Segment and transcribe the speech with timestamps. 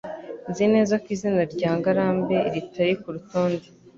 [0.49, 3.67] Nzi neza ko izina rya Ngarambe ritari kurutonde.